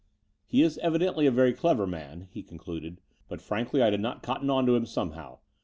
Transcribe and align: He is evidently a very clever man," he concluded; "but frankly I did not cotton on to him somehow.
He 0.47 0.63
is 0.63 0.79
evidently 0.79 1.27
a 1.27 1.31
very 1.31 1.53
clever 1.53 1.85
man," 1.85 2.27
he 2.31 2.41
concluded; 2.41 2.97
"but 3.27 3.39
frankly 3.39 3.83
I 3.83 3.91
did 3.91 4.01
not 4.01 4.23
cotton 4.23 4.49
on 4.49 4.65
to 4.65 4.75
him 4.75 4.87
somehow. 4.87 5.37